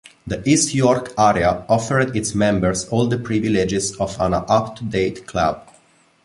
The 0.25 0.41
East 0.49 0.73
York 0.73 1.13
area 1.15 1.63
offered 1.69 2.15
its 2.17 2.33
members 2.33 2.85
all 2.89 3.05
the 3.07 3.19
privileges 3.19 3.95
of 3.97 4.19
an 4.19 4.33
up-to-date 4.33 5.27
club. 5.27 5.63